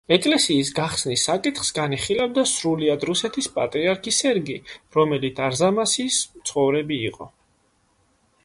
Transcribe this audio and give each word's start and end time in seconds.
ეკლესიის 0.15 0.69
გახსნის 0.77 1.25
საკითხს 1.27 1.69
განიხილავდა 1.79 2.45
სრულიად 2.53 3.05
რუსეთის 3.09 3.51
პატრიარქი 3.59 4.15
სერგი, 4.21 4.57
რომელიც 4.99 5.43
არზამასის 5.49 6.19
მცხოვრები 6.41 7.03
იყო. 7.13 7.33